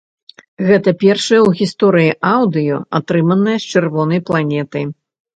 Гэта 0.67 0.91
першае 1.01 1.37
ў 1.39 1.49
гісторыі 1.59 2.15
аўдыё, 2.35 2.79
атрыманае 2.99 3.53
з 3.65 3.75
чырвонай 3.75 4.23
планеты. 4.31 4.83